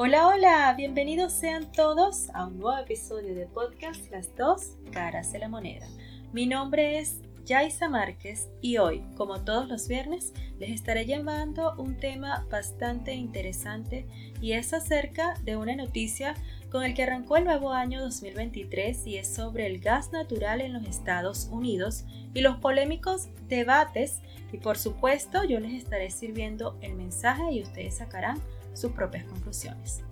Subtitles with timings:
[0.00, 5.40] Hola, hola, bienvenidos sean todos a un nuevo episodio de podcast Las dos caras de
[5.40, 5.88] la moneda.
[6.32, 11.98] Mi nombre es Yaisa Márquez y hoy, como todos los viernes, les estaré llevando un
[11.98, 14.06] tema bastante interesante
[14.40, 16.36] y es acerca de una noticia
[16.70, 20.74] con el que arrancó el nuevo año 2023 y es sobre el gas natural en
[20.74, 24.20] los Estados Unidos y los polémicos debates
[24.52, 28.40] y por supuesto yo les estaré sirviendo el mensaje y ustedes sacarán
[28.78, 30.02] sus propias conclusiones.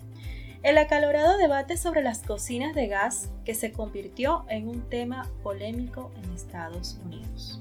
[0.62, 6.10] El acalorado debate sobre las cocinas de gas que se convirtió en un tema polémico
[6.16, 7.60] en Estados Unidos.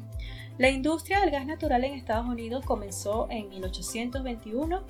[0.57, 4.81] La industria del gas natural en Estados Unidos comenzó en 1821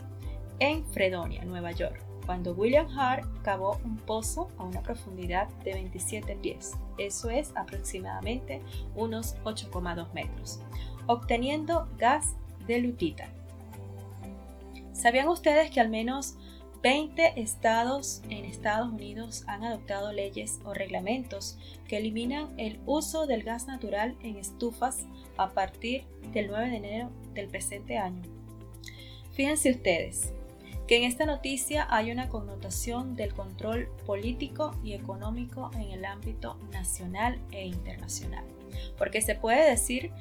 [0.60, 6.36] en Fredonia, Nueva York, cuando William Hart cavó un pozo a una profundidad de 27
[6.38, 8.62] pies, eso es aproximadamente
[8.96, 10.60] unos 8,2 metros,
[11.08, 12.36] obteniendo gas
[12.68, 13.28] de lutita,
[15.06, 16.34] ¿Sabían ustedes que al menos
[16.82, 23.44] 20 estados en Estados Unidos han adoptado leyes o reglamentos que eliminan el uso del
[23.44, 25.06] gas natural en estufas
[25.38, 28.24] a partir del 9 de enero del presente año?
[29.34, 30.34] Fíjense ustedes
[30.88, 36.58] que en esta noticia hay una connotación del control político y económico en el ámbito
[36.72, 38.44] nacional e internacional,
[38.98, 40.12] porque se puede decir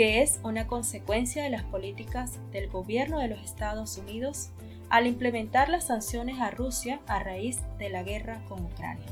[0.00, 4.48] que es una consecuencia de las políticas del gobierno de los Estados Unidos
[4.88, 9.04] al implementar las sanciones a Rusia a raíz de la guerra con Ucrania.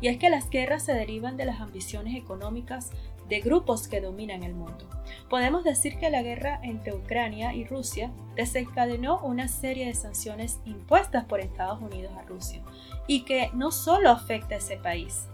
[0.00, 2.90] Y es que las guerras se derivan de las ambiciones económicas
[3.28, 4.90] de grupos que dominan el mundo.
[5.30, 11.26] Podemos decir que la guerra entre Ucrania y Rusia desencadenó una serie de sanciones impuestas
[11.26, 12.60] por Estados Unidos a Rusia
[13.06, 15.28] y que no solo afecta a ese país,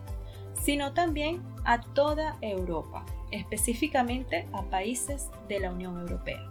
[0.62, 6.50] sino también a toda Europa específicamente a países de la Unión Europea.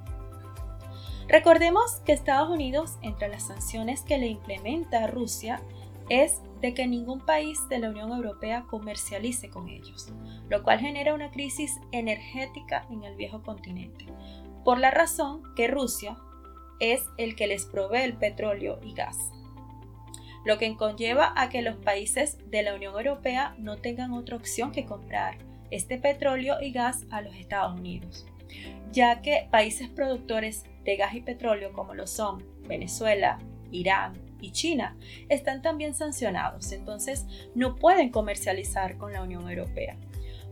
[1.27, 5.61] Recordemos que Estados Unidos, entre las sanciones que le implementa a Rusia,
[6.09, 10.11] es de que ningún país de la Unión Europea comercialice con ellos,
[10.49, 14.05] lo cual genera una crisis energética en el viejo continente,
[14.65, 16.17] por la razón que Rusia
[16.79, 19.31] es el que les provee el petróleo y gas,
[20.49, 24.71] lo que conlleva a que los países de la Unión Europea no tengan otra opción
[24.71, 25.37] que comprar
[25.69, 28.25] este petróleo y gas a los Estados Unidos,
[28.91, 33.37] ya que países productores de gas y petróleo como lo son Venezuela,
[33.69, 34.97] Irán y China
[35.29, 39.97] están también sancionados, entonces no pueden comercializar con la Unión Europea.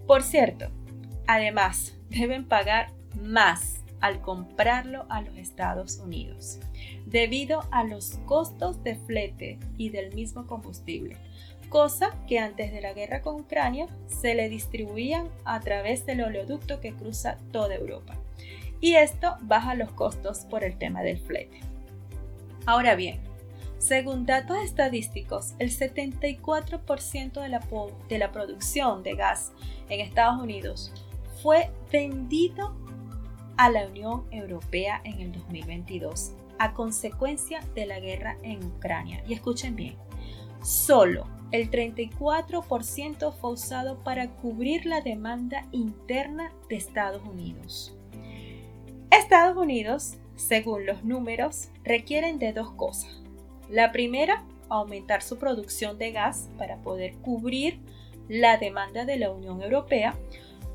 [0.05, 0.69] Por cierto,
[1.25, 6.59] además deben pagar más al comprarlo a los Estados Unidos,
[7.05, 11.17] debido a los costos de flete y del mismo combustible,
[11.69, 16.79] cosa que antes de la guerra con Ucrania se le distribuían a través del oleoducto
[16.79, 18.15] que cruza toda Europa.
[18.79, 21.59] Y esto baja los costos por el tema del flete.
[22.65, 23.19] Ahora bien,
[23.79, 27.61] según datos estadísticos, el 74% de la,
[28.09, 29.51] de la producción de gas
[29.89, 30.91] en Estados Unidos
[31.41, 32.75] fue vendido
[33.57, 39.23] a la Unión Europea en el 2022 a consecuencia de la guerra en Ucrania.
[39.27, 39.95] Y escuchen bien,
[40.63, 47.95] solo el 34% fue usado para cubrir la demanda interna de Estados Unidos.
[49.11, 53.21] Estados Unidos, según los números, requieren de dos cosas.
[53.69, 57.79] La primera, aumentar su producción de gas para poder cubrir
[58.27, 60.15] la demanda de la Unión Europea.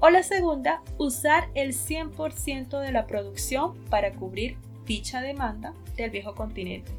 [0.03, 6.35] O la segunda, usar el 100% de la producción para cubrir dicha demanda del viejo
[6.35, 6.93] continente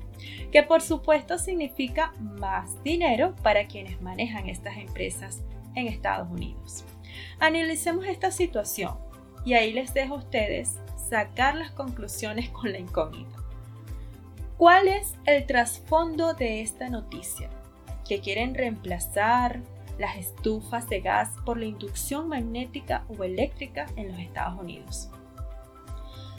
[0.51, 5.41] que por supuesto significa más dinero para quienes manejan estas empresas
[5.75, 6.83] en Estados Unidos.
[7.39, 8.95] Analicemos esta situación
[9.45, 10.77] y ahí les dejo a ustedes
[11.09, 13.37] sacar las conclusiones con la incógnita.
[14.57, 17.49] ¿Cuál es el trasfondo de esta noticia?
[18.07, 19.61] ¿Que quieren reemplazar
[19.97, 25.09] las estufas de gas por la inducción magnética o eléctrica en los Estados Unidos?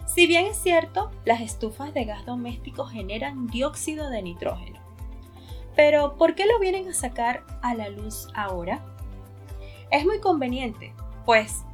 [0.06, 4.80] Si bien es cierto, las estufas de gas doméstico generan dióxido de nitrógeno.
[5.74, 8.84] Pero, ¿por qué lo vienen a sacar a la luz ahora?
[9.90, 10.92] Es muy conveniente,
[11.24, 11.64] pues,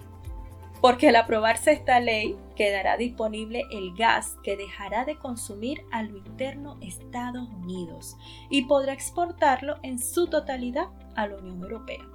[0.81, 6.19] porque al aprobarse esta ley quedará disponible el gas que dejará de consumir a lo
[6.19, 8.19] interno Estados Unidos
[8.51, 12.07] y podrá exportarlo en su totalidad a la Unión Europea.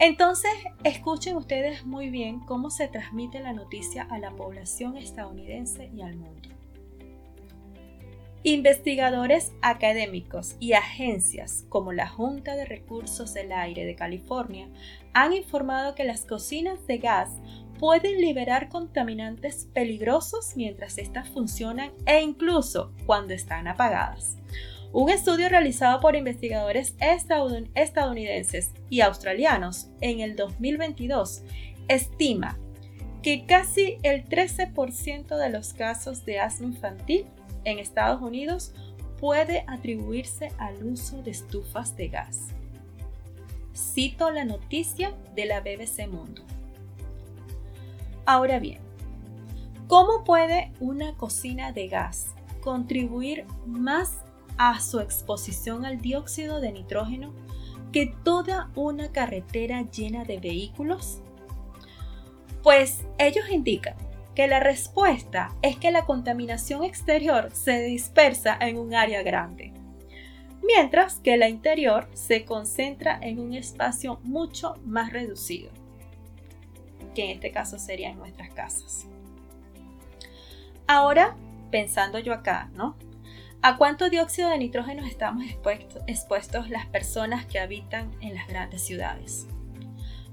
[0.00, 0.50] Entonces,
[0.82, 6.16] escuchen ustedes muy bien cómo se transmite la noticia a la población estadounidense y al
[6.16, 6.48] mundo.
[8.42, 14.68] Investigadores académicos y agencias como la Junta de Recursos del Aire de California
[15.14, 17.30] han informado que las cocinas de gas
[17.78, 24.36] pueden liberar contaminantes peligrosos mientras éstas funcionan e incluso cuando están apagadas.
[24.92, 31.42] Un estudio realizado por investigadores estadounidenses y australianos en el 2022
[31.88, 32.58] estima
[33.22, 37.26] que casi el 13% de los casos de asma infantil
[37.64, 38.72] en Estados Unidos
[39.18, 42.48] puede atribuirse al uso de estufas de gas.
[43.74, 46.42] Cito la noticia de la BBC Mundo.
[48.26, 48.80] Ahora bien,
[49.86, 54.24] ¿cómo puede una cocina de gas contribuir más
[54.56, 57.34] a su exposición al dióxido de nitrógeno
[57.92, 61.20] que toda una carretera llena de vehículos?
[62.62, 63.94] Pues ellos indican
[64.34, 69.74] que la respuesta es que la contaminación exterior se dispersa en un área grande,
[70.62, 75.70] mientras que la interior se concentra en un espacio mucho más reducido,
[77.14, 79.06] que en este caso serían nuestras casas.
[80.86, 81.34] Ahora,
[81.70, 82.96] pensando yo acá, ¿no?
[83.62, 85.44] ¿A cuánto dióxido de nitrógeno estamos
[86.06, 89.46] expuestos las personas que habitan en las grandes ciudades?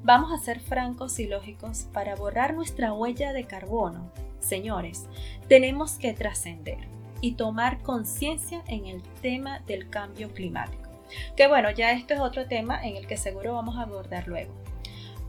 [0.03, 4.11] Vamos a ser francos y lógicos para borrar nuestra huella de carbono.
[4.39, 5.05] Señores,
[5.47, 6.79] tenemos que trascender
[7.21, 10.89] y tomar conciencia en el tema del cambio climático.
[11.37, 14.53] Que bueno, ya esto es otro tema en el que seguro vamos a abordar luego.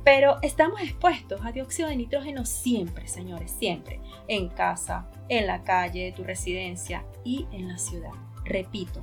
[0.04, 4.00] Pero estamos expuestos a dióxido de nitrógeno siempre, señores, siempre.
[4.26, 8.10] En casa, en la calle, tu residencia y en la ciudad.
[8.44, 9.00] Repito,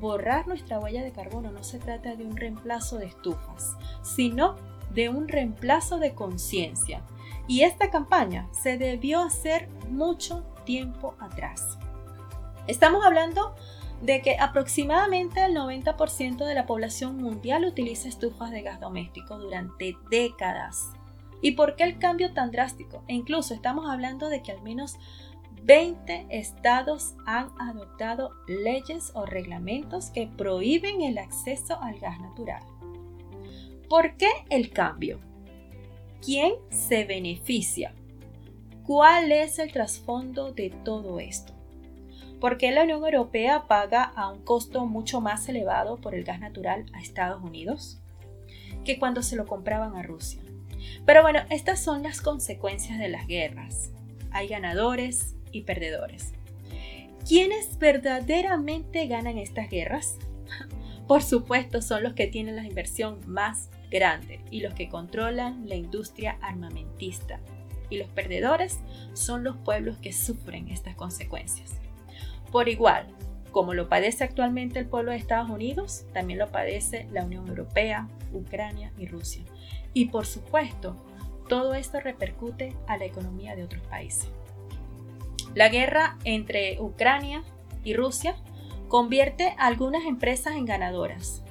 [0.00, 4.56] borrar nuestra huella de carbono no se trata de un reemplazo de estufas, sino
[4.94, 7.02] de un reemplazo de conciencia.
[7.48, 11.78] Y esta campaña se debió hacer mucho tiempo atrás.
[12.66, 13.54] Estamos hablando
[14.02, 19.96] de que aproximadamente el 90% de la población mundial utiliza estufas de gas doméstico durante
[20.10, 20.90] décadas.
[21.42, 23.02] ¿Y por qué el cambio tan drástico?
[23.08, 24.96] E incluso estamos hablando de que al menos
[25.62, 32.62] 20 estados han adoptado leyes o reglamentos que prohíben el acceso al gas natural.
[33.88, 35.20] ¿Por qué el cambio?
[36.20, 37.94] ¿Quién se beneficia?
[38.84, 41.55] ¿Cuál es el trasfondo de todo esto?
[42.40, 46.38] ¿Por qué la Unión Europea paga a un costo mucho más elevado por el gas
[46.38, 47.98] natural a Estados Unidos
[48.84, 50.42] que cuando se lo compraban a Rusia?
[51.06, 53.90] Pero bueno, estas son las consecuencias de las guerras.
[54.30, 56.34] Hay ganadores y perdedores.
[57.26, 60.18] ¿Quiénes verdaderamente ganan estas guerras?
[61.08, 65.76] Por supuesto, son los que tienen la inversión más grande y los que controlan la
[65.76, 67.40] industria armamentista.
[67.88, 68.80] Y los perdedores
[69.14, 71.80] son los pueblos que sufren estas consecuencias.
[72.56, 73.04] Por igual,
[73.52, 78.08] como lo padece actualmente el pueblo de Estados Unidos, también lo padece la Unión Europea,
[78.32, 79.44] Ucrania y Rusia.
[79.92, 80.96] Y por supuesto,
[81.50, 84.30] todo esto repercute a la economía de otros países.
[85.54, 87.42] La guerra entre Ucrania
[87.84, 88.36] y Rusia
[88.88, 91.44] convierte a algunas empresas en ganadoras,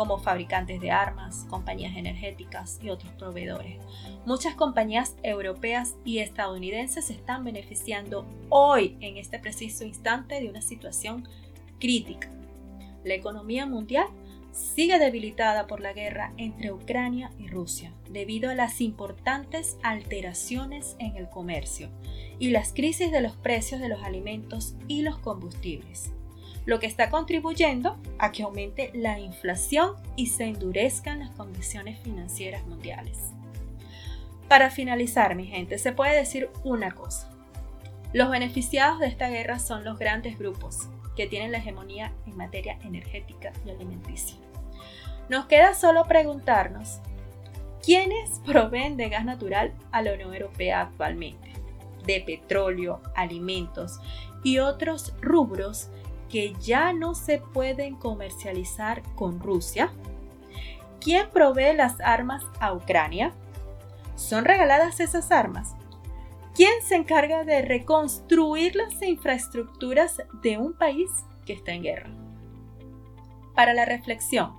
[0.00, 3.76] como fabricantes de armas, compañías energéticas y otros proveedores.
[4.24, 10.62] Muchas compañías europeas y estadounidenses se están beneficiando hoy, en este preciso instante, de una
[10.62, 11.28] situación
[11.78, 12.30] crítica.
[13.04, 14.06] La economía mundial
[14.52, 21.18] sigue debilitada por la guerra entre Ucrania y Rusia, debido a las importantes alteraciones en
[21.18, 21.90] el comercio
[22.38, 26.10] y las crisis de los precios de los alimentos y los combustibles
[26.66, 32.66] lo que está contribuyendo a que aumente la inflación y se endurezcan las condiciones financieras
[32.66, 33.32] mundiales.
[34.48, 37.30] Para finalizar, mi gente, se puede decir una cosa.
[38.12, 42.78] Los beneficiados de esta guerra son los grandes grupos que tienen la hegemonía en materia
[42.82, 44.36] energética y alimenticia.
[45.28, 46.98] Nos queda solo preguntarnos,
[47.84, 51.52] ¿quiénes proveen de gas natural a la Unión Europea actualmente?
[52.04, 54.00] De petróleo, alimentos
[54.42, 55.90] y otros rubros
[56.30, 59.92] que ya no se pueden comercializar con Rusia?
[61.00, 63.32] ¿Quién provee las armas a Ucrania?
[64.16, 65.74] ¿Son regaladas esas armas?
[66.54, 71.10] ¿Quién se encarga de reconstruir las infraestructuras de un país
[71.46, 72.10] que está en guerra?
[73.54, 74.52] Para la reflexión,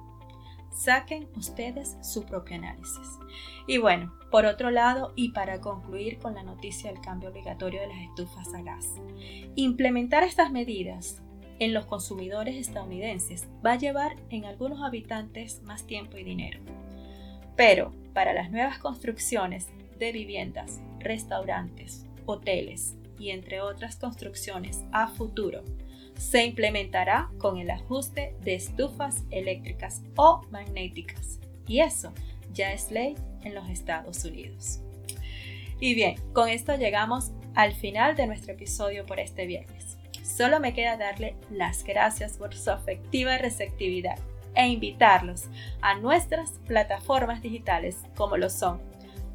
[0.72, 3.20] saquen ustedes su propio análisis.
[3.68, 7.88] Y bueno, por otro lado, y para concluir con la noticia del cambio obligatorio de
[7.88, 8.88] las estufas a gas,
[9.56, 11.22] implementar estas medidas
[11.62, 16.60] en los consumidores estadounidenses va a llevar en algunos habitantes más tiempo y dinero.
[17.56, 19.68] Pero para las nuevas construcciones
[20.00, 25.62] de viviendas, restaurantes, hoteles y entre otras construcciones a futuro,
[26.16, 31.40] se implementará con el ajuste de estufas eléctricas o magnéticas.
[31.68, 32.12] Y eso
[32.52, 33.14] ya es ley
[33.44, 34.82] en los Estados Unidos.
[35.80, 39.81] Y bien, con esto llegamos al final de nuestro episodio por este viernes.
[40.36, 44.18] Solo me queda darle las gracias por su afectiva receptividad
[44.56, 45.46] e invitarlos
[45.82, 48.80] a nuestras plataformas digitales como lo son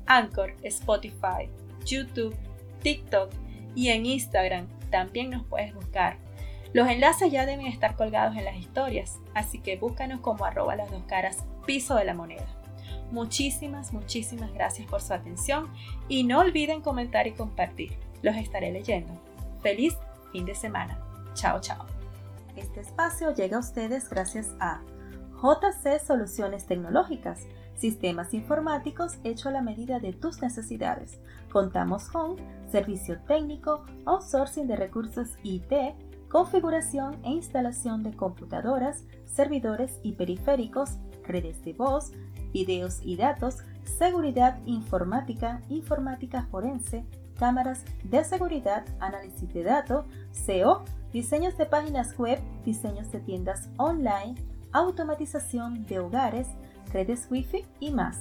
[0.07, 1.51] Anchor, Spotify,
[1.85, 2.37] YouTube,
[2.83, 3.31] TikTok
[3.75, 6.17] y en Instagram también nos puedes buscar.
[6.73, 10.91] Los enlaces ya deben estar colgados en las historias, así que búscanos como arroba las
[10.91, 12.47] dos caras piso de la moneda.
[13.11, 15.71] Muchísimas, muchísimas gracias por su atención
[16.09, 17.97] y no olviden comentar y compartir.
[18.23, 19.13] Los estaré leyendo.
[19.63, 19.97] Feliz
[20.33, 20.99] fin de semana.
[21.35, 21.87] Chao, chao.
[22.57, 24.83] Este espacio llega a ustedes gracias a
[25.43, 31.21] JC Soluciones Tecnológicas, sistemas informáticos hecho a la medida de tus necesidades.
[31.53, 32.37] Contamos con
[32.71, 35.73] servicio técnico, outsourcing de recursos IT,
[36.31, 42.13] configuración e instalación de computadoras, servidores y periféricos, redes de voz,
[42.53, 47.05] videos y datos, seguridad informática, informática forense,
[47.39, 54.35] cámaras de seguridad, análisis de datos, SEO, diseños de páginas web, diseños de tiendas online,
[54.73, 56.49] automatización de hogares,
[56.93, 58.19] redes Wi-Fi y más.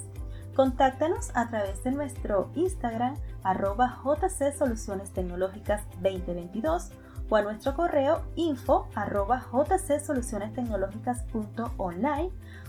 [0.55, 6.91] Contáctanos a través de nuestro Instagram arroba JC Soluciones Tecnológicas 2022
[7.29, 9.45] o a nuestro correo info arroba